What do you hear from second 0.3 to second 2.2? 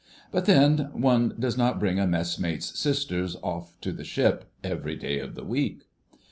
But then one does not bring a